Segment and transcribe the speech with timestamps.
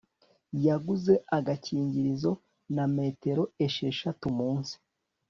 [0.65, 2.31] yaguze agakingirizo
[2.75, 4.75] na metero esheshatu munsi